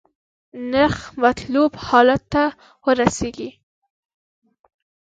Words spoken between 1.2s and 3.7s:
مطلوب حالت ته ورسیږي.